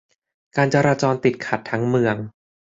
[0.55, 2.15] การจราจรติดขัดทั้งเมือง